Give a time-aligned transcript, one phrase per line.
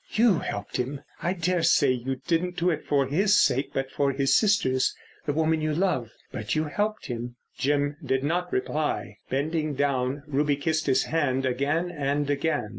[0.13, 1.01] "You helped him.
[1.21, 4.95] I daresay you didn't do it for his sake but for his sister's,
[5.27, 6.09] the woman you love.
[6.31, 9.17] But you helped him." Jim did not reply.
[9.29, 12.69] Bending down Ruby kissed his hand again and again.